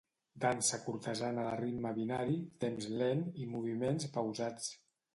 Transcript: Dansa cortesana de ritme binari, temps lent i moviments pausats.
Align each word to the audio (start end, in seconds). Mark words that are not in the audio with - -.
Dansa 0.45 0.79
cortesana 0.85 1.43
de 1.49 1.51
ritme 1.61 1.93
binari, 1.99 2.41
temps 2.67 2.91
lent 3.03 3.25
i 3.45 3.49
moviments 3.55 4.13
pausats. 4.21 4.79